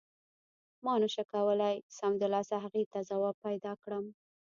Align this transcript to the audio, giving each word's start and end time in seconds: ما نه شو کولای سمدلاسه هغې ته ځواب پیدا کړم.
ما 0.83 0.93
نه 1.01 1.07
شو 1.13 1.23
کولای 1.33 1.75
سمدلاسه 1.99 2.55
هغې 2.65 2.83
ته 2.91 2.99
ځواب 3.09 3.35
پیدا 3.45 3.73
کړم. 3.83 4.05